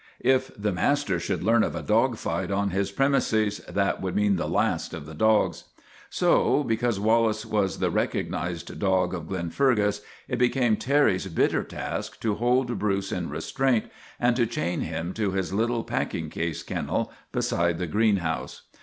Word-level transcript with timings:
If 0.25 0.49
the 0.57 0.71
master 0.71 1.19
should 1.19 1.43
learn 1.43 1.63
of 1.63 1.75
a 1.75 1.83
dog 1.83 2.17
fight 2.17 2.49
on 2.49 2.71
his 2.71 2.89
premises, 2.91 3.59
that 3.69 4.01
would 4.01 4.15
mean 4.15 4.35
the 4.35 4.47
last 4.49 4.95
of 4.95 5.05
the 5.05 5.13
dogs. 5.13 5.65
So, 6.09 6.63
because 6.63 6.99
Wal 6.99 7.27
lace 7.27 7.45
was 7.45 7.77
the 7.77 7.91
recognized 7.91 8.79
dog 8.79 9.13
of 9.13 9.27
Glenfergus, 9.27 10.01
it 10.27 10.39
be 10.39 10.49
came 10.49 10.75
Terry's 10.75 11.27
bitter 11.27 11.63
task 11.63 12.19
to 12.21 12.33
hold 12.33 12.79
Bruce 12.79 13.11
in 13.11 13.29
restraint 13.29 13.91
and 14.19 14.35
to 14.37 14.47
chain 14.47 14.79
him 14.81 15.13
to 15.13 15.33
his 15.33 15.53
little 15.53 15.83
packing 15.83 16.31
case 16.31 16.63
kennel 16.63 17.11
beside 17.31 17.77
the 17.77 17.85
greenhouse. 17.85 18.63